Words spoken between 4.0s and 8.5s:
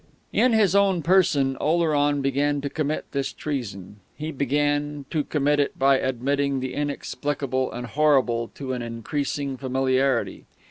He began to commit it by admitting the inexplicable and horrible